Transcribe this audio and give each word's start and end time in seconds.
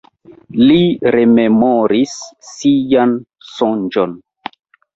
Li 0.69 0.77
rememoris 1.15 2.17
sian 2.49 3.15
sonĝon. 3.53 4.21